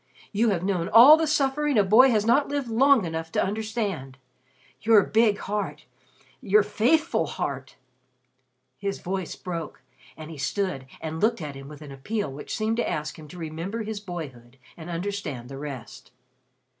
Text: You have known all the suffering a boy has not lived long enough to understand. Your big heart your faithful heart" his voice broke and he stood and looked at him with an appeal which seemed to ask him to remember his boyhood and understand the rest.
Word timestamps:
You 0.31 0.49
have 0.49 0.63
known 0.63 0.89
all 0.89 1.15
the 1.15 1.27
suffering 1.27 1.77
a 1.77 1.83
boy 1.83 2.09
has 2.09 2.25
not 2.25 2.47
lived 2.47 2.69
long 2.69 3.05
enough 3.05 3.31
to 3.33 3.43
understand. 3.43 4.17
Your 4.81 5.03
big 5.03 5.37
heart 5.37 5.85
your 6.41 6.63
faithful 6.63 7.27
heart" 7.27 7.75
his 8.79 8.97
voice 8.97 9.35
broke 9.35 9.83
and 10.17 10.31
he 10.31 10.39
stood 10.39 10.87
and 11.01 11.21
looked 11.21 11.39
at 11.39 11.53
him 11.53 11.67
with 11.67 11.83
an 11.83 11.91
appeal 11.91 12.31
which 12.33 12.57
seemed 12.57 12.77
to 12.77 12.89
ask 12.89 13.19
him 13.19 13.27
to 13.27 13.37
remember 13.37 13.83
his 13.83 13.99
boyhood 13.99 14.57
and 14.75 14.89
understand 14.89 15.49
the 15.49 15.57
rest. 15.59 16.09